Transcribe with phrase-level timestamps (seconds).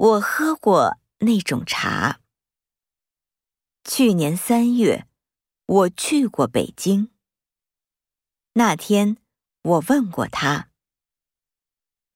[0.00, 2.20] 我喝过那种茶。
[3.84, 5.06] 去年三月
[5.66, 7.10] 我去过北京。
[8.54, 9.18] 那天
[9.60, 10.69] 我问过他